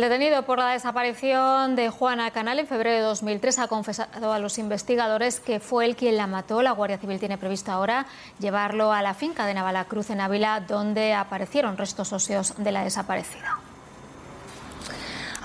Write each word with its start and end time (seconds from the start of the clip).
El 0.00 0.08
detenido 0.08 0.44
por 0.44 0.56
la 0.56 0.70
desaparición 0.70 1.76
de 1.76 1.90
Juana 1.90 2.30
Canal 2.30 2.58
en 2.58 2.66
febrero 2.66 2.96
de 2.96 3.02
2003 3.02 3.58
ha 3.58 3.68
confesado 3.68 4.32
a 4.32 4.38
los 4.38 4.56
investigadores 4.56 5.40
que 5.40 5.60
fue 5.60 5.84
él 5.84 5.94
quien 5.94 6.16
la 6.16 6.26
mató. 6.26 6.62
La 6.62 6.70
Guardia 6.70 6.96
Civil 6.96 7.18
tiene 7.18 7.36
previsto 7.36 7.70
ahora 7.70 8.06
llevarlo 8.38 8.92
a 8.92 9.02
la 9.02 9.12
finca 9.12 9.44
de 9.44 9.52
Navalacruz 9.52 10.08
en 10.08 10.22
Ávila, 10.22 10.60
donde 10.60 11.12
aparecieron 11.12 11.76
restos 11.76 12.14
óseos 12.14 12.54
de 12.56 12.72
la 12.72 12.82
desaparecida. 12.82 13.58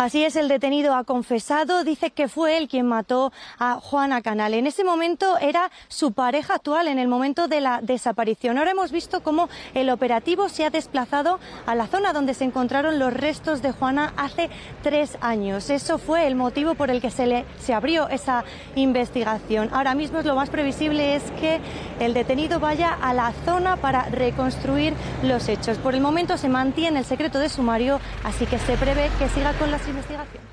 Así 0.06 0.24
es, 0.24 0.36
el 0.36 0.50
detenido 0.50 0.94
ha 0.94 1.04
confesado, 1.04 1.84
dice 1.84 2.12
que 2.12 2.28
fue 2.28 2.60
él 2.60 2.68
quien 2.68 2.86
mató 2.86 3.34
a 3.58 3.80
Juana 3.80 4.22
Canal. 4.22 4.54
En 4.54 4.68
ese 4.68 4.84
momento 4.84 5.40
era 5.40 5.72
su 5.88 6.12
pareja 6.12 6.54
actual, 6.54 6.88
en 6.88 7.00
el 7.00 7.08
momento 7.08 7.48
de 7.48 7.60
la 7.60 7.82
desaparición. 7.82 8.60
Ahora 8.60 8.70
hemos 8.70 8.92
visto 8.92 9.24
cómo 9.24 9.50
el 9.74 9.90
operativo 9.90 10.48
se 10.48 10.64
ha 10.64 10.70
desplazado 10.70 11.40
a 11.66 11.74
la 11.74 11.88
zona 11.88 12.14
donde 12.14 12.36
se 12.36 12.44
encontraron 12.44 13.00
los 13.00 13.16
restos 13.16 13.64
de 13.64 13.72
Juana 13.72 14.14
hace 14.16 14.52
tres 14.84 15.18
años. 15.22 15.72
Eso 15.72 15.98
fue 15.98 16.28
el 16.28 16.36
motivo 16.36 16.76
por 16.76 16.92
el 16.92 17.02
que 17.02 17.10
se, 17.10 17.26
le, 17.26 17.44
se 17.58 17.74
abrió 17.74 18.08
esa 18.08 18.44
investigación. 18.76 19.72
Ahora 19.74 19.96
mismo 19.96 20.22
lo 20.22 20.36
más 20.36 20.52
previsible 20.52 21.16
es 21.16 21.24
que 21.40 21.60
el 22.00 22.14
detenido 22.14 22.60
vaya 22.60 22.94
a 22.94 23.16
la 23.16 23.34
zona 23.44 23.78
para 23.78 24.04
reconstruir 24.10 24.94
los 25.24 25.50
hechos. 25.50 25.80
Por 25.80 25.96
el 25.96 26.02
momento 26.02 26.38
se 26.38 26.48
mantiene 26.48 27.00
el 27.00 27.06
secreto 27.06 27.40
de 27.40 27.50
sumario, 27.50 28.00
así 28.24 28.46
que 28.46 28.60
se 28.60 28.78
prevé 28.78 29.10
que 29.18 29.30
siga 29.30 29.54
con 29.54 29.72
las 29.72 29.88
investigaciones. 29.96 30.50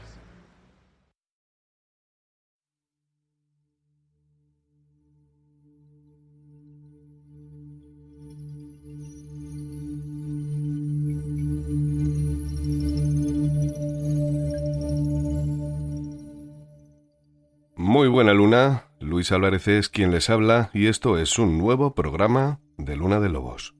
Muy 17.76 18.08
buena 18.08 18.32
luna, 18.32 18.84
Luis 19.00 19.32
Álvarez 19.32 19.68
es 19.68 19.88
quien 19.88 20.12
les 20.12 20.30
habla 20.30 20.70
y 20.72 20.86
esto 20.86 21.18
es 21.18 21.38
un 21.38 21.58
nuevo 21.58 21.94
programa 21.94 22.60
de 22.78 22.96
Luna 22.96 23.20
de 23.20 23.28
Lobos. 23.28 23.74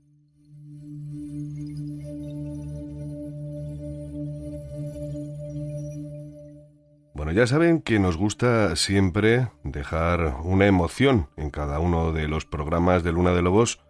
Ya 7.35 7.47
saben 7.47 7.81
que 7.81 7.99
nos 7.99 8.19
gusta 8.19 8.77
siempre 8.77 9.49
dejar 9.65 10.37
una 10.45 10.67
emoción 10.67 11.29
en 11.39 11.49
cada 11.49 11.79
uno 11.79 12.13
de 12.13 12.29
los 12.29 12.45
programas 12.45 13.03
de 13.05 13.13
Luna 13.13 13.33
de 13.33 13.41
Lobos 13.41 13.81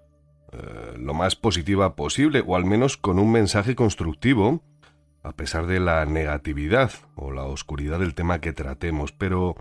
eh, 0.52 0.96
lo 0.96 1.12
más 1.12 1.34
positiva 1.34 1.96
posible, 1.96 2.44
o 2.46 2.54
al 2.54 2.64
menos 2.64 2.96
con 2.96 3.18
un 3.18 3.32
mensaje 3.32 3.74
constructivo, 3.74 4.62
a 5.24 5.32
pesar 5.32 5.66
de 5.66 5.80
la 5.80 6.06
negatividad 6.06 6.92
o 7.16 7.32
la 7.32 7.42
oscuridad 7.42 7.98
del 7.98 8.14
tema 8.14 8.40
que 8.40 8.52
tratemos. 8.52 9.10
Pero 9.10 9.56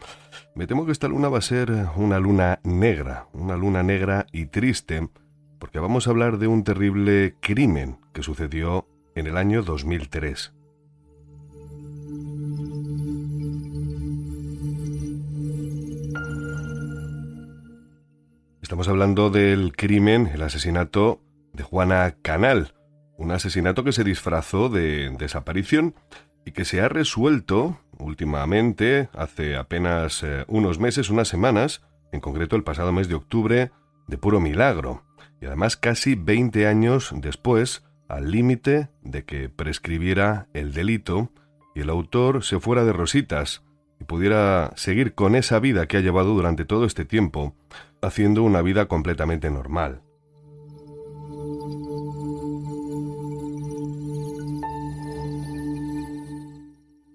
me 0.53 0.67
temo 0.67 0.85
que 0.85 0.91
esta 0.91 1.07
luna 1.07 1.29
va 1.29 1.39
a 1.39 1.41
ser 1.41 1.71
una 1.95 2.19
luna 2.19 2.59
negra, 2.63 3.29
una 3.33 3.57
luna 3.57 3.81
negra 3.81 4.27
y 4.31 4.45
triste, 4.45 5.09
porque 5.57 5.79
vamos 5.79 6.05
a 6.05 6.11
hablar 6.11 6.37
de 6.37 6.45
un 6.45 6.63
terrible 6.63 7.35
crimen 7.39 7.97
que 8.13 8.21
sucedió 8.21 8.85
en 9.15 9.25
el 9.25 9.37
año 9.37 9.63
2003. 9.63 10.53
Estamos 18.71 18.87
hablando 18.87 19.29
del 19.29 19.73
crimen, 19.75 20.27
el 20.33 20.41
asesinato 20.43 21.19
de 21.51 21.61
Juana 21.61 22.15
Canal, 22.21 22.73
un 23.17 23.31
asesinato 23.31 23.83
que 23.83 23.91
se 23.91 24.05
disfrazó 24.05 24.69
de 24.69 25.09
desaparición 25.19 25.93
y 26.45 26.51
que 26.51 26.63
se 26.63 26.79
ha 26.79 26.87
resuelto 26.87 27.81
últimamente, 27.99 29.09
hace 29.11 29.57
apenas 29.57 30.23
eh, 30.23 30.45
unos 30.47 30.79
meses, 30.79 31.09
unas 31.09 31.27
semanas, 31.27 31.81
en 32.13 32.21
concreto 32.21 32.55
el 32.55 32.63
pasado 32.63 32.93
mes 32.93 33.09
de 33.09 33.15
octubre, 33.15 33.71
de 34.07 34.17
puro 34.17 34.39
milagro, 34.39 35.03
y 35.41 35.47
además 35.47 35.75
casi 35.75 36.15
20 36.15 36.65
años 36.65 37.11
después, 37.13 37.83
al 38.07 38.31
límite 38.31 38.87
de 39.01 39.25
que 39.25 39.49
prescribiera 39.49 40.47
el 40.53 40.71
delito 40.71 41.33
y 41.75 41.81
el 41.81 41.89
autor 41.89 42.45
se 42.45 42.57
fuera 42.61 42.85
de 42.85 42.93
rositas 42.93 43.63
y 43.99 44.05
pudiera 44.05 44.71
seguir 44.77 45.13
con 45.13 45.35
esa 45.35 45.59
vida 45.59 45.87
que 45.87 45.97
ha 45.97 46.01
llevado 46.01 46.33
durante 46.33 46.63
todo 46.63 46.85
este 46.85 47.03
tiempo, 47.03 47.53
haciendo 48.01 48.43
una 48.43 48.61
vida 48.61 48.87
completamente 48.87 49.49
normal. 49.49 50.01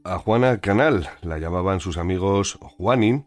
A 0.05 0.19
Juana 0.19 0.61
Canal 0.61 1.09
la 1.23 1.39
llamaban 1.39 1.81
sus 1.81 1.97
amigos 1.97 2.59
Juanin 2.61 3.27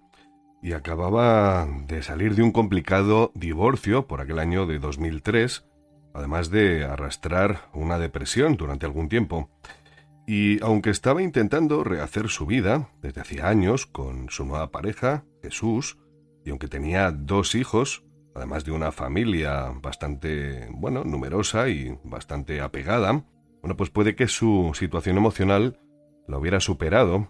y 0.62 0.74
acababa 0.74 1.68
de 1.88 2.02
salir 2.02 2.36
de 2.36 2.42
un 2.42 2.52
complicado 2.52 3.31
divorcio 3.36 4.08
por 4.08 4.22
aquel 4.22 4.40
año 4.40 4.66
de 4.66 4.80
2003, 4.80 5.66
además 6.14 6.50
de 6.50 6.86
arrastrar 6.86 7.70
una 7.74 8.00
depresión 8.00 8.56
durante 8.56 8.86
algún 8.86 9.09
tiempo. 9.09 9.50
Y 10.26 10.64
aunque 10.64 10.90
estaba 10.90 11.22
intentando 11.22 11.84
rehacer 11.84 12.30
su 12.30 12.46
vida 12.46 12.90
desde 13.02 13.22
hacía 13.22 13.50
años 13.50 13.86
con 13.86 14.30
su 14.30 14.46
nueva 14.46 14.72
pareja, 14.72 15.26
Jesús, 15.41 15.97
y 16.46 16.50
aunque 16.50 16.68
tenía 16.68 17.12
dos 17.12 17.56
hijos, 17.56 18.04
además 18.36 18.66
de 18.66 18.72
una 18.72 18.92
familia 18.92 19.72
bastante, 19.82 20.68
bueno, 20.72 21.04
numerosa 21.04 21.70
y 21.70 21.98
bastante 22.04 22.62
apegada, 22.62 23.24
bueno, 23.62 23.76
pues 23.76 23.90
puede 23.90 24.16
que 24.16 24.28
su 24.28 24.72
situación 24.74 25.18
emocional 25.18 25.80
la 26.28 26.38
hubiera 26.38 26.60
superado 26.60 27.30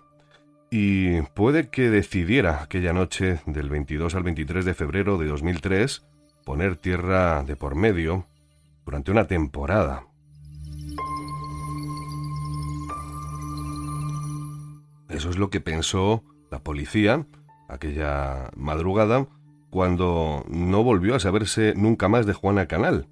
y 0.72 1.22
puede 1.34 1.70
que 1.70 1.90
decidiera 1.90 2.62
aquella 2.62 2.94
noche 2.94 3.40
del 3.46 3.70
22 3.70 4.14
al 4.14 4.24
23 4.24 4.66
de 4.66 4.74
febrero 4.74 5.18
de 5.18 5.28
2003 5.28 6.06
poner 6.46 6.76
tierra 6.76 7.44
de 7.44 7.56
por 7.56 7.76
medio 7.76 8.28
durante 8.86 9.12
una 9.12 9.26
temporada. 9.28 10.06
Eso 15.10 15.30
es 15.30 15.38
lo 15.38 15.50
que 15.50 15.60
pensó 15.60 16.24
la 16.52 16.64
policía 16.64 17.26
aquella 17.70 18.50
madrugada 18.56 19.28
cuando 19.70 20.44
no 20.50 20.84
volvió 20.84 21.16
a 21.16 21.20
saberse 21.20 21.74
nunca 21.76 22.08
más 22.08 22.26
de 22.26 22.34
Juana 22.34 22.66
Canal. 22.66 23.08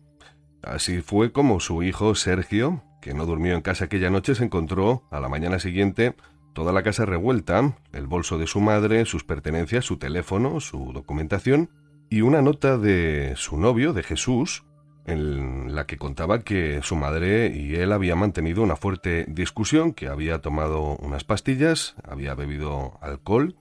Así 0.63 1.01
fue 1.01 1.31
como 1.31 1.59
su 1.59 1.83
hijo 1.83 2.15
Sergio, 2.15 2.83
que 3.01 3.13
no 3.13 3.25
durmió 3.25 3.53
en 3.53 3.61
casa 3.61 3.85
aquella 3.85 4.09
noche, 4.09 4.35
se 4.35 4.43
encontró 4.43 5.03
a 5.11 5.19
la 5.19 5.29
mañana 5.29 5.59
siguiente 5.59 6.15
toda 6.53 6.73
la 6.73 6.81
casa 6.81 7.05
revuelta, 7.05 7.77
el 7.93 8.07
bolso 8.07 8.39
de 8.39 8.47
su 8.47 8.59
madre, 8.59 9.05
sus 9.05 9.23
pertenencias, 9.23 9.85
su 9.85 9.97
teléfono, 9.97 10.59
su 10.59 10.91
documentación 10.91 11.69
y 12.09 12.21
una 12.21 12.41
nota 12.41 12.79
de 12.79 13.33
su 13.35 13.57
novio, 13.57 13.93
de 13.93 14.01
Jesús, 14.01 14.65
en 15.05 15.75
la 15.75 15.85
que 15.85 15.97
contaba 15.97 16.39
que 16.39 16.81
su 16.81 16.95
madre 16.95 17.55
y 17.55 17.75
él 17.75 17.91
habían 17.91 18.17
mantenido 18.17 18.63
una 18.63 18.75
fuerte 18.75 19.25
discusión, 19.29 19.93
que 19.93 20.07
había 20.07 20.41
tomado 20.41 20.97
unas 20.97 21.23
pastillas, 21.23 21.95
había 22.03 22.33
bebido 22.33 22.97
alcohol 23.01 23.55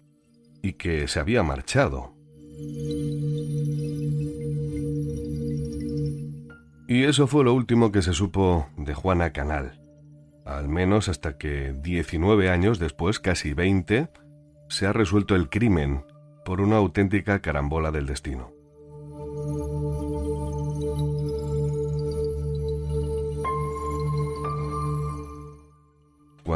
y 0.63 0.75
que 0.75 1.09
se 1.09 1.21
había 1.21 1.43
marchado. 1.43 2.15
Y 6.89 7.05
eso 7.05 7.27
fue 7.27 7.45
lo 7.45 7.53
último 7.53 7.91
que 7.91 8.03
se 8.03 8.13
supo 8.13 8.69
de 8.77 8.95
Juana 8.95 9.33
Canal. 9.33 9.81
Al 10.45 10.69
menos 10.69 11.09
hasta 11.09 11.37
que 11.37 11.75
19 11.83 12.49
años 12.49 12.79
después, 12.79 13.19
casi 13.19 13.53
20, 13.53 14.09
se 14.69 14.87
ha 14.87 14.93
resuelto 14.93 15.35
el 15.35 15.49
crimen 15.49 16.05
por 16.45 16.61
una 16.61 16.77
auténtica 16.77 17.41
carambola 17.41 17.91
del 17.91 18.07
destino. 18.07 18.56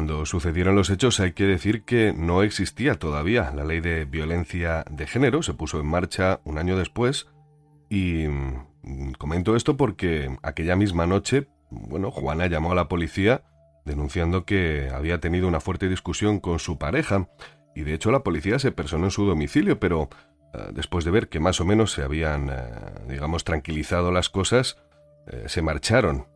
Cuando 0.01 0.25
sucedieron 0.25 0.77
los 0.77 0.89
hechos 0.89 1.21
hay 1.21 1.33
que 1.33 1.45
decir 1.45 1.83
que 1.83 2.15
no 2.17 2.43
existía 2.43 2.95
todavía 2.95 3.53
la 3.55 3.65
ley 3.65 3.81
de 3.81 4.07
violencia 4.07 4.83
de 4.91 5.07
género, 5.07 5.43
se 5.43 5.53
puso 5.53 5.79
en 5.79 5.89
marcha 5.89 6.41
un 6.45 6.57
año 6.57 6.79
después 6.79 7.29
y 7.91 8.27
mm, 8.27 9.13
comento 9.19 9.57
esto 9.57 9.77
porque 9.77 10.35
aquella 10.43 10.75
misma 10.75 11.07
noche, 11.07 11.49
bueno, 11.69 12.11
Juana 12.11 12.47
llamó 12.47 12.73
a 12.73 12.75
la 12.75 12.89
policía 12.89 13.43
denunciando 13.85 14.47
que 14.47 14.89
había 14.91 15.21
tenido 15.21 15.47
una 15.47 15.61
fuerte 15.61 15.87
discusión 15.87 16.41
con 16.41 16.61
su 16.61 16.79
pareja 16.79 17.29
y 17.77 17.83
de 17.83 17.93
hecho 17.93 18.11
la 18.11 18.23
policía 18.23 18.59
se 18.59 18.73
personó 18.73 19.05
en 19.05 19.11
su 19.11 19.27
domicilio, 19.27 19.79
pero 19.81 20.09
eh, 20.55 20.69
después 20.73 21.05
de 21.05 21.11
ver 21.11 21.29
que 21.29 21.41
más 21.41 21.61
o 21.61 21.67
menos 21.67 21.93
se 21.93 22.03
habían, 22.03 22.49
eh, 22.49 22.55
digamos, 23.07 23.45
tranquilizado 23.45 24.13
las 24.13 24.31
cosas, 24.31 24.79
eh, 25.27 25.45
se 25.49 25.61
marcharon 25.61 26.27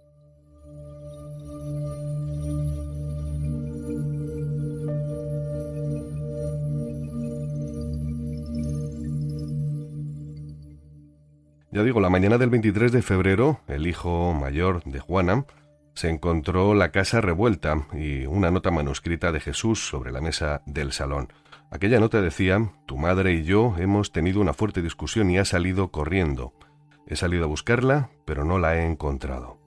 Ya 11.75 11.83
digo, 11.83 11.99
la 11.99 12.09
mañana 12.09 12.39
del 12.39 12.51
23 12.51 12.93
de 12.93 13.03
febrero, 13.03 13.59
el 13.67 13.89
hijo 13.89 14.33
mayor 14.33 14.85
de 14.85 15.01
Juana 15.01 15.45
se 15.95 16.09
encontró 16.09 16.73
la 16.73 16.93
casa 16.93 17.21
revuelta 17.21 17.89
y 17.93 18.27
una 18.27 18.53
nota 18.53 18.71
manuscrita 18.71 19.33
de 19.33 19.41
Jesús 19.41 19.89
sobre 19.89 20.13
la 20.13 20.21
mesa 20.21 20.63
del 20.67 20.93
salón. 20.93 21.33
Aquella 21.73 21.99
nota 21.99 22.21
decía, 22.21 22.71
Tu 22.87 22.97
madre 22.97 23.33
y 23.33 23.43
yo 23.43 23.75
hemos 23.77 24.13
tenido 24.13 24.41
una 24.41 24.53
fuerte 24.53 24.83
discusión 24.83 25.33
y 25.33 25.39
ha 25.39 25.45
salido 25.45 25.89
corriendo. 25.89 26.53
He 27.09 27.17
salido 27.17 27.43
a 27.43 27.49
buscarla, 27.49 28.09
pero 28.25 28.45
no 28.45 28.61
la 28.61 28.77
he 28.77 28.87
encontrado. 28.87 29.59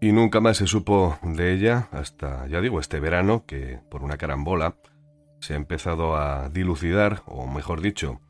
Y 0.00 0.10
nunca 0.10 0.40
más 0.40 0.56
se 0.56 0.66
supo 0.66 1.20
de 1.22 1.52
ella 1.52 1.86
hasta, 1.92 2.48
ya 2.48 2.60
digo, 2.60 2.80
este 2.80 2.98
verano, 2.98 3.44
que 3.46 3.78
por 3.92 4.02
una 4.02 4.16
carambola 4.16 4.74
se 5.38 5.52
ha 5.52 5.56
empezado 5.56 6.16
a 6.16 6.48
dilucidar, 6.48 7.22
o 7.26 7.46
mejor 7.46 7.80
dicho, 7.80 8.20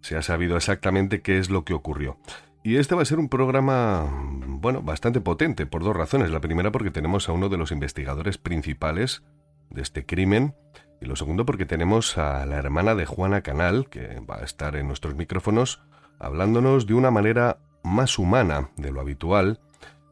se 0.00 0.16
ha 0.16 0.22
sabido 0.22 0.56
exactamente 0.56 1.20
qué 1.22 1.38
es 1.38 1.50
lo 1.50 1.64
que 1.64 1.74
ocurrió. 1.74 2.18
Y 2.62 2.76
este 2.76 2.94
va 2.94 3.02
a 3.02 3.06
ser 3.06 3.18
un 3.18 3.28
programa, 3.28 4.06
bueno, 4.46 4.82
bastante 4.82 5.20
potente 5.20 5.64
por 5.64 5.82
dos 5.82 5.96
razones. 5.96 6.30
La 6.30 6.40
primera 6.40 6.70
porque 6.70 6.90
tenemos 6.90 7.28
a 7.28 7.32
uno 7.32 7.48
de 7.48 7.56
los 7.56 7.72
investigadores 7.72 8.36
principales 8.36 9.22
de 9.70 9.80
este 9.80 10.04
crimen. 10.04 10.54
Y 11.00 11.06
lo 11.06 11.16
segundo 11.16 11.46
porque 11.46 11.64
tenemos 11.64 12.18
a 12.18 12.44
la 12.44 12.56
hermana 12.56 12.94
de 12.94 13.06
Juana 13.06 13.40
Canal, 13.40 13.88
que 13.88 14.20
va 14.20 14.36
a 14.36 14.44
estar 14.44 14.76
en 14.76 14.86
nuestros 14.88 15.14
micrófonos, 15.14 15.80
hablándonos 16.18 16.86
de 16.86 16.92
una 16.92 17.10
manera 17.10 17.58
más 17.82 18.18
humana 18.18 18.68
de 18.76 18.92
lo 18.92 19.00
habitual, 19.00 19.60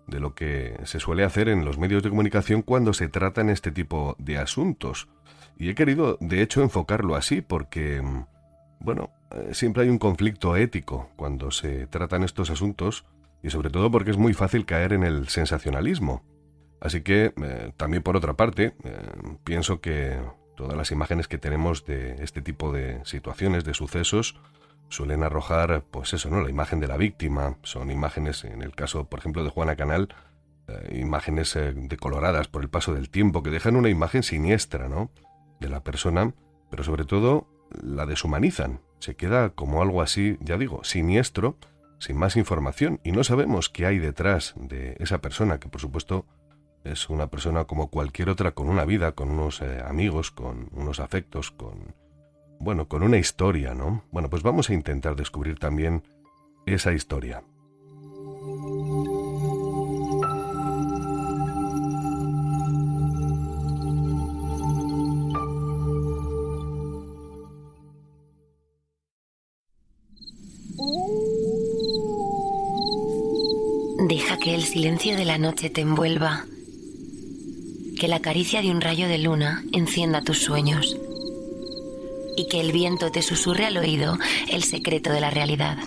de 0.06 0.20
lo 0.20 0.34
que 0.34 0.80
se 0.84 1.00
suele 1.00 1.24
hacer 1.24 1.50
en 1.50 1.66
los 1.66 1.76
medios 1.76 2.02
de 2.02 2.08
comunicación 2.08 2.62
cuando 2.62 2.94
se 2.94 3.08
tratan 3.08 3.50
este 3.50 3.70
tipo 3.70 4.16
de 4.18 4.38
asuntos. 4.38 5.08
Y 5.58 5.68
he 5.68 5.74
querido, 5.74 6.16
de 6.20 6.40
hecho, 6.40 6.62
enfocarlo 6.62 7.14
así 7.14 7.42
porque, 7.42 8.02
bueno, 8.80 9.10
eh, 9.30 9.54
siempre 9.54 9.82
hay 9.82 9.88
un 9.88 9.98
conflicto 9.98 10.56
ético 10.56 11.10
cuando 11.16 11.50
se 11.50 11.86
tratan 11.86 12.22
estos 12.22 12.50
asuntos 12.50 13.04
y 13.42 13.50
sobre 13.50 13.70
todo 13.70 13.90
porque 13.90 14.10
es 14.10 14.16
muy 14.16 14.34
fácil 14.34 14.66
caer 14.66 14.92
en 14.92 15.02
el 15.02 15.28
sensacionalismo. 15.28 16.24
Así 16.80 17.02
que, 17.02 17.32
eh, 17.42 17.72
también 17.76 18.02
por 18.02 18.16
otra 18.16 18.34
parte, 18.34 18.74
eh, 18.84 18.98
pienso 19.42 19.80
que 19.80 20.18
todas 20.56 20.76
las 20.76 20.92
imágenes 20.92 21.26
que 21.28 21.38
tenemos 21.38 21.84
de 21.84 22.22
este 22.22 22.40
tipo 22.40 22.72
de 22.72 23.00
situaciones, 23.04 23.64
de 23.64 23.74
sucesos, 23.74 24.40
suelen 24.88 25.22
arrojar, 25.22 25.84
pues 25.90 26.12
eso, 26.14 26.30
¿no? 26.30 26.40
La 26.40 26.50
imagen 26.50 26.80
de 26.80 26.88
la 26.88 26.96
víctima, 26.96 27.56
son 27.62 27.90
imágenes, 27.90 28.44
en 28.44 28.62
el 28.62 28.74
caso, 28.74 29.04
por 29.04 29.18
ejemplo, 29.18 29.44
de 29.44 29.50
Juana 29.50 29.76
Canal, 29.76 30.08
imágenes 30.90 31.58
decoloradas 31.74 32.48
por 32.48 32.62
el 32.62 32.68
paso 32.68 32.94
del 32.94 33.08
tiempo, 33.08 33.42
que 33.42 33.50
dejan 33.50 33.76
una 33.76 33.88
imagen 33.88 34.22
siniestra, 34.22 34.88
¿no? 34.88 35.10
De 35.60 35.68
la 35.68 35.82
persona, 35.82 36.32
pero 36.70 36.84
sobre 36.84 37.04
todo 37.04 37.46
la 37.70 38.06
deshumanizan, 38.06 38.80
se 38.98 39.16
queda 39.16 39.50
como 39.50 39.82
algo 39.82 40.02
así, 40.02 40.36
ya 40.40 40.56
digo, 40.56 40.84
siniestro, 40.84 41.56
sin 41.98 42.16
más 42.16 42.36
información, 42.36 43.00
y 43.04 43.12
no 43.12 43.24
sabemos 43.24 43.68
qué 43.68 43.86
hay 43.86 43.98
detrás 43.98 44.54
de 44.56 44.96
esa 45.00 45.20
persona, 45.20 45.58
que 45.58 45.68
por 45.68 45.80
supuesto 45.80 46.26
es 46.84 47.08
una 47.10 47.28
persona 47.28 47.64
como 47.64 47.90
cualquier 47.90 48.30
otra, 48.30 48.52
con 48.52 48.68
una 48.68 48.84
vida, 48.84 49.12
con 49.12 49.30
unos 49.30 49.60
eh, 49.62 49.82
amigos, 49.84 50.30
con 50.30 50.70
unos 50.72 51.00
afectos, 51.00 51.50
con... 51.50 51.94
bueno, 52.60 52.88
con 52.88 53.02
una 53.02 53.18
historia, 53.18 53.74
¿no? 53.74 54.04
Bueno, 54.10 54.30
pues 54.30 54.42
vamos 54.42 54.70
a 54.70 54.74
intentar 54.74 55.16
descubrir 55.16 55.58
también 55.58 56.04
esa 56.66 56.92
historia. 56.92 57.42
Silencio 74.68 75.16
de 75.16 75.24
la 75.24 75.38
noche 75.38 75.70
te 75.70 75.80
envuelva. 75.80 76.44
Que 77.98 78.06
la 78.06 78.20
caricia 78.20 78.60
de 78.60 78.70
un 78.70 78.82
rayo 78.82 79.08
de 79.08 79.16
luna 79.16 79.64
encienda 79.72 80.20
tus 80.20 80.42
sueños. 80.42 80.94
Y 82.36 82.48
que 82.48 82.60
el 82.60 82.70
viento 82.70 83.10
te 83.10 83.22
susurre 83.22 83.64
al 83.64 83.78
oído 83.78 84.18
el 84.50 84.62
secreto 84.62 85.10
de 85.10 85.22
la 85.22 85.30
realidad. 85.30 85.78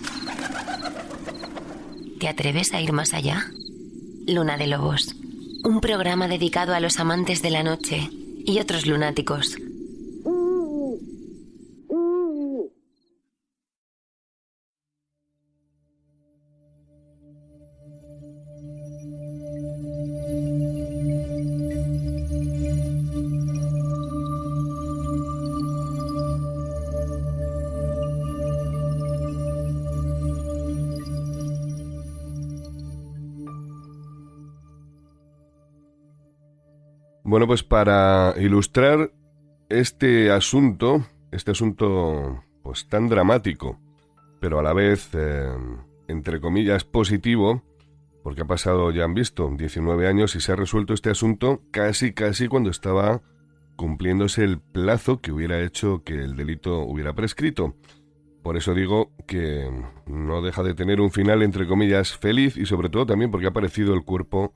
¿Te 2.18 2.26
atreves 2.26 2.74
a 2.74 2.80
ir 2.80 2.92
más 2.92 3.14
allá? 3.14 3.46
Luna 4.26 4.56
de 4.56 4.66
Lobos. 4.66 5.14
Un 5.62 5.80
programa 5.80 6.26
dedicado 6.26 6.74
a 6.74 6.80
los 6.80 6.98
amantes 6.98 7.40
de 7.40 7.50
la 7.50 7.62
noche 7.62 8.10
y 8.44 8.58
otros 8.58 8.86
lunáticos 8.86 9.56
Bueno, 37.32 37.46
pues 37.46 37.62
para 37.62 38.34
ilustrar 38.38 39.10
este 39.70 40.30
asunto, 40.30 41.06
este 41.30 41.52
asunto 41.52 42.44
pues 42.62 42.86
tan 42.88 43.08
dramático, 43.08 43.80
pero 44.38 44.58
a 44.58 44.62
la 44.62 44.74
vez, 44.74 45.08
eh, 45.14 45.48
entre 46.08 46.42
comillas, 46.42 46.84
positivo, 46.84 47.62
porque 48.22 48.42
ha 48.42 48.44
pasado, 48.44 48.90
ya 48.90 49.04
han 49.04 49.14
visto, 49.14 49.50
19 49.50 50.08
años 50.08 50.36
y 50.36 50.42
se 50.42 50.52
ha 50.52 50.56
resuelto 50.56 50.92
este 50.92 51.08
asunto 51.08 51.62
casi, 51.70 52.12
casi 52.12 52.48
cuando 52.48 52.68
estaba 52.68 53.22
cumpliéndose 53.76 54.44
el 54.44 54.60
plazo 54.60 55.22
que 55.22 55.32
hubiera 55.32 55.58
hecho 55.62 56.02
que 56.04 56.16
el 56.16 56.36
delito 56.36 56.80
hubiera 56.80 57.14
prescrito. 57.14 57.76
Por 58.42 58.58
eso 58.58 58.74
digo 58.74 59.10
que 59.26 59.70
no 60.04 60.42
deja 60.42 60.62
de 60.62 60.74
tener 60.74 61.00
un 61.00 61.10
final, 61.10 61.42
entre 61.42 61.66
comillas, 61.66 62.14
feliz 62.14 62.58
y 62.58 62.66
sobre 62.66 62.90
todo 62.90 63.06
también 63.06 63.30
porque 63.30 63.46
ha 63.46 63.50
aparecido 63.50 63.94
el 63.94 64.04
cuerpo 64.04 64.52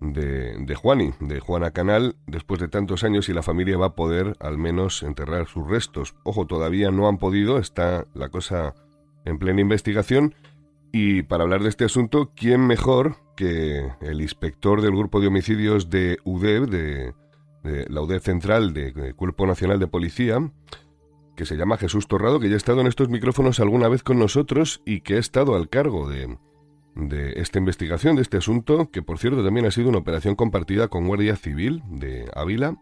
de, 0.00 0.56
de 0.58 0.74
Juani, 0.74 1.12
de 1.20 1.40
Juana 1.40 1.70
Canal, 1.70 2.16
después 2.26 2.60
de 2.60 2.68
tantos 2.68 3.04
años 3.04 3.28
y 3.28 3.32
la 3.32 3.42
familia 3.42 3.76
va 3.76 3.86
a 3.86 3.94
poder 3.94 4.36
al 4.40 4.58
menos 4.58 5.02
enterrar 5.02 5.46
sus 5.46 5.68
restos. 5.68 6.14
Ojo, 6.24 6.46
todavía 6.46 6.90
no 6.90 7.08
han 7.08 7.18
podido, 7.18 7.58
está 7.58 8.06
la 8.14 8.28
cosa 8.28 8.74
en 9.24 9.38
plena 9.38 9.60
investigación. 9.60 10.34
Y 10.92 11.22
para 11.22 11.44
hablar 11.44 11.62
de 11.62 11.68
este 11.68 11.84
asunto, 11.84 12.32
¿quién 12.34 12.66
mejor 12.66 13.16
que 13.36 13.92
el 14.00 14.20
inspector 14.20 14.82
del 14.82 14.96
grupo 14.96 15.20
de 15.20 15.28
homicidios 15.28 15.88
de 15.88 16.18
UDEB, 16.24 16.68
de, 16.68 17.14
de 17.62 17.86
la 17.88 18.02
UDEB 18.02 18.20
Central, 18.20 18.72
de 18.72 19.14
Cuerpo 19.14 19.46
Nacional 19.46 19.78
de 19.78 19.86
Policía, 19.86 20.50
que 21.36 21.46
se 21.46 21.56
llama 21.56 21.78
Jesús 21.78 22.06
Torrado, 22.08 22.40
que 22.40 22.48
ya 22.48 22.54
ha 22.54 22.58
estado 22.58 22.80
en 22.80 22.86
estos 22.86 23.08
micrófonos 23.08 23.60
alguna 23.60 23.88
vez 23.88 24.02
con 24.02 24.18
nosotros 24.18 24.82
y 24.84 25.00
que 25.00 25.14
ha 25.14 25.18
estado 25.18 25.54
al 25.54 25.68
cargo 25.68 26.08
de, 26.08 26.36
de 26.94 27.32
esta 27.40 27.58
investigación, 27.58 28.16
de 28.16 28.22
este 28.22 28.38
asunto, 28.38 28.90
que 28.90 29.02
por 29.02 29.18
cierto 29.18 29.44
también 29.44 29.66
ha 29.66 29.70
sido 29.70 29.88
una 29.88 29.98
operación 29.98 30.34
compartida 30.34 30.88
con 30.88 31.06
Guardia 31.06 31.36
Civil 31.36 31.82
de 31.88 32.30
Ávila. 32.34 32.76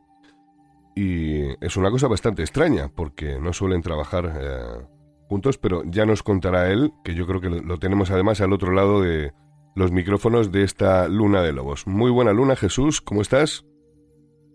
Y 0.95 1.43
es 1.65 1.77
una 1.77 1.91
cosa 1.91 2.09
bastante 2.09 2.43
extraña, 2.43 2.89
porque 2.89 3.39
no 3.39 3.53
suelen 3.53 3.83
trabajar 3.83 4.33
eh, 4.41 4.87
juntos, 5.29 5.59
pero 5.59 5.83
ya 5.85 6.07
nos 6.07 6.23
contará 6.23 6.71
él, 6.73 6.93
que 7.05 7.15
yo 7.15 7.27
creo 7.27 7.41
que 7.41 7.51
lo 7.51 7.79
tenemos 7.79 8.11
además 8.11 8.41
al 8.41 8.53
otro 8.53 8.73
lado 8.73 9.01
de 9.01 9.33
los 9.77 9.93
micrófonos 9.93 10.51
de 10.51 10.65
esta 10.65 11.07
Luna 11.09 11.43
de 11.43 11.53
Lobos. 11.53 11.87
Muy 11.87 12.11
buena 12.11 12.33
luna, 12.33 12.57
Jesús, 12.57 13.01
¿cómo 13.01 13.23
estás? 13.23 13.65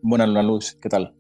Buena 0.02 0.28
luna, 0.28 0.44
Luz, 0.44 0.78
¿qué 0.82 0.90
tal? 0.90 1.16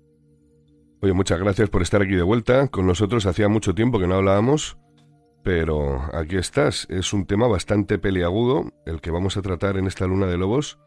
Oye, 1.02 1.14
muchas 1.14 1.40
gracias 1.40 1.70
por 1.70 1.82
estar 1.82 2.02
aquí 2.02 2.16
de 2.16 2.24
vuelta 2.24 2.68
con 2.68 2.86
nosotros. 2.86 3.26
Hacía 3.26 3.48
mucho 3.48 3.74
tiempo 3.74 4.00
que 4.00 4.08
no 4.08 4.16
hablábamos, 4.16 4.78
pero 5.44 6.02
aquí 6.14 6.38
estás. 6.38 6.88
Es 6.90 7.14
un 7.14 7.26
tema 7.26 7.48
bastante 7.48 8.00
peliagudo 8.00 8.72
el 8.86 9.02
que 9.02 9.12
vamos 9.12 9.38
a 9.38 9.42
tratar 9.42 9.78
en 9.78 9.88
esta 9.88 10.08
Luna 10.08 10.28
de 10.28 10.38
Lobos. 10.38 10.80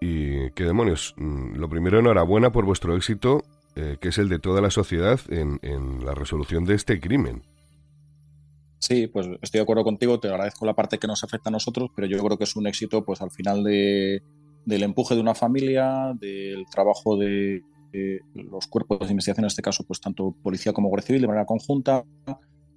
Y 0.00 0.50
qué 0.52 0.64
demonios. 0.64 1.14
Mm, 1.16 1.56
lo 1.56 1.68
primero, 1.68 1.98
enhorabuena 1.98 2.52
por 2.52 2.64
vuestro 2.64 2.96
éxito, 2.96 3.42
eh, 3.74 3.96
que 4.00 4.08
es 4.08 4.18
el 4.18 4.28
de 4.28 4.38
toda 4.38 4.60
la 4.60 4.70
sociedad 4.70 5.20
en, 5.28 5.58
en 5.62 6.04
la 6.04 6.14
resolución 6.14 6.64
de 6.64 6.74
este 6.74 7.00
crimen. 7.00 7.42
Sí, 8.78 9.08
pues 9.08 9.26
estoy 9.42 9.58
de 9.58 9.62
acuerdo 9.62 9.82
contigo, 9.82 10.20
te 10.20 10.28
agradezco 10.28 10.64
la 10.64 10.74
parte 10.74 10.98
que 10.98 11.08
nos 11.08 11.24
afecta 11.24 11.50
a 11.50 11.52
nosotros, 11.52 11.90
pero 11.96 12.06
yo 12.06 12.22
creo 12.22 12.38
que 12.38 12.44
es 12.44 12.54
un 12.54 12.66
éxito 12.68 13.04
pues 13.04 13.20
al 13.20 13.32
final 13.32 13.64
de, 13.64 14.22
del 14.64 14.82
empuje 14.82 15.14
de 15.14 15.20
una 15.20 15.34
familia, 15.34 16.12
del 16.20 16.64
trabajo 16.70 17.16
de, 17.16 17.62
los 18.34 18.66
cuerpos 18.66 19.00
de 19.00 19.12
investigación, 19.12 19.44
en 19.44 19.48
este 19.48 19.62
caso 19.62 19.82
pues 19.84 20.00
tanto 20.00 20.34
policía 20.42 20.72
como 20.72 20.88
guardia 20.90 21.06
civil 21.06 21.22
de 21.22 21.28
manera 21.28 21.46
conjunta, 21.46 22.04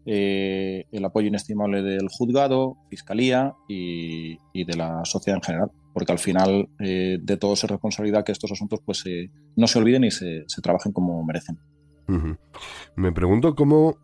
eh, 0.05 0.85
el 0.91 1.05
apoyo 1.05 1.27
inestimable 1.27 1.81
del 1.81 2.07
juzgado, 2.09 2.77
fiscalía 2.89 3.53
y, 3.67 4.37
de 4.53 4.75
la 4.75 5.05
sociedad 5.05 5.37
en 5.37 5.43
general, 5.43 5.71
porque 5.93 6.11
al 6.11 6.19
final 6.19 6.69
eh, 6.79 7.17
de 7.21 7.37
todo 7.37 7.53
es 7.53 7.63
responsabilidad 7.63 8.23
que 8.23 8.31
estos 8.31 8.51
asuntos 8.51 8.79
pues 8.85 9.03
no 9.55 9.67
se 9.67 9.79
olviden 9.79 10.03
y 10.03 10.11
se, 10.11 10.45
trabajen 10.61 10.91
como 10.91 11.23
merecen. 11.23 11.57
Me 12.95 13.11
pregunto 13.13 13.55
cómo 13.55 13.97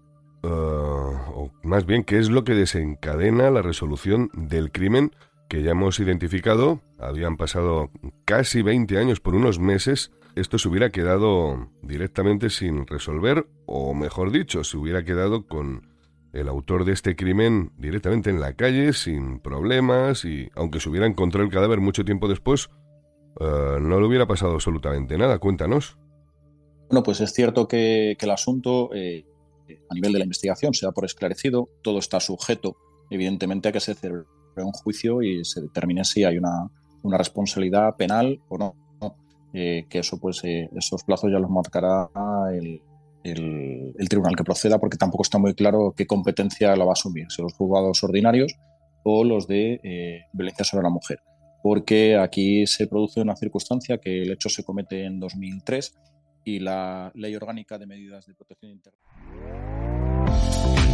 Ah, 0.44 1.32
o 1.34 1.52
más 1.64 1.86
bien, 1.86 2.04
¿qué 2.04 2.20
es 2.20 2.30
lo 2.30 2.44
que 2.44 2.54
desencadena 2.54 3.50
la 3.50 3.62
resolución 3.62 4.30
del 4.34 4.72
crimen 4.72 5.12
que 5.50 5.64
ya 5.64 5.72
hemos 5.72 6.00
identificado? 6.00 6.82
Habían 7.00 7.38
pasado 7.38 7.90
casi 8.26 8.62
20 8.62 8.98
años 8.98 9.20
por 9.20 9.36
unos 9.36 9.60
meses. 9.60 10.12
Esto 10.38 10.60
se 10.60 10.70
hubiera 10.70 10.92
quedado 10.92 11.72
directamente 11.82 12.52
sin 12.52 12.86
resolver, 12.86 13.48
o 13.66 13.96
mejor 13.96 14.32
dicho, 14.32 14.64
se 14.64 14.78
hubiera 14.78 15.04
quedado 15.04 15.48
con 15.48 15.88
el 16.32 16.48
autor 16.48 16.86
de 16.86 16.94
este 16.94 17.16
crimen 17.16 17.72
directamente 17.76 18.30
en 18.30 18.40
la 18.40 18.54
calle, 18.54 18.94
sin 18.94 19.40
problemas, 19.40 20.26
y 20.26 20.50
aunque 20.54 20.80
se 20.80 20.90
hubiera 20.90 21.08
encontrado 21.08 21.44
el 21.44 21.52
cadáver 21.52 21.80
mucho 21.80 22.06
tiempo 22.06 22.28
después, 22.28 22.70
ah, 23.40 23.80
no 23.82 24.00
le 24.00 24.06
hubiera 24.06 24.28
pasado 24.28 24.54
absolutamente 24.54 25.18
nada. 25.18 25.40
Cuéntanos. 25.40 25.98
Bueno, 26.88 27.02
pues 27.02 27.20
es 27.20 27.34
cierto 27.34 27.68
que, 27.68 28.16
el 28.20 28.30
asunto 28.30 28.94
eh, 28.94 29.26
a 29.90 29.96
nivel 29.96 30.14
de 30.14 30.20
la 30.20 30.26
investigación 30.26 30.76
se 30.76 30.86
da 30.86 30.92
por 30.92 31.06
esclarecido, 31.06 31.70
todo 31.82 31.98
está 31.98 32.20
sujeto, 32.20 32.78
evidentemente, 33.10 33.70
a 33.70 33.72
que 33.72 33.80
se 33.80 33.96
celebre 33.96 34.28
un 34.58 34.72
juicio 34.72 35.24
y 35.24 35.44
se 35.44 35.62
determine 35.62 36.04
si 36.04 36.24
hay 36.24 36.38
una, 36.38 36.70
responsabilidad 37.04 37.96
penal 37.96 38.42
o 38.50 38.58
no. 38.58 38.76
Eh, 39.54 39.86
que 39.90 40.00
eso, 40.00 40.20
pues, 40.20 40.44
eh, 40.44 40.70
esos 40.76 41.04
plazos 41.04 41.32
ya 41.32 41.40
los 41.40 41.50
marcará 41.50 42.10
el, 42.54 42.82
tribunal 44.10 44.36
que 44.36 44.44
proceda, 44.44 44.80
porque 44.80 44.98
tampoco 44.98 45.24
está 45.24 45.38
muy 45.38 45.54
claro 45.54 45.94
qué 45.96 46.06
competencia 46.06 46.76
la 46.76 46.86
va 46.86 46.92
a 46.92 46.94
asumir, 46.94 47.26
si 47.30 47.42
los 47.42 47.54
juzgados 47.54 48.02
ordinarios 48.04 48.56
o 49.04 49.24
los 49.24 49.48
de 49.48 49.82
eh, 49.84 50.22
violencia 50.34 50.64
sobre 50.64 50.84
la 50.84 50.90
mujer. 50.90 51.20
Porque 51.62 52.16
aquí 52.16 52.66
se 52.68 52.88
produce 52.88 53.20
una 53.20 53.36
circunstancia 53.36 53.98
que 53.98 54.22
el 54.22 54.32
hecho 54.32 54.48
se 54.48 54.64
comete 54.64 55.04
en 55.04 55.20
2003 55.20 55.94
y 56.46 56.60
la 56.60 57.12
Ley 57.16 57.36
Orgánica 57.36 57.78
de 57.78 57.88
Medidas 57.88 58.26
de 58.28 58.34
Protección 58.34 58.72
Integral. 58.72 59.47